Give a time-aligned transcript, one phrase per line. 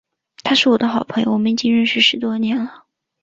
[0.43, 2.87] 他是我的好朋友，我们已经认识十多年了。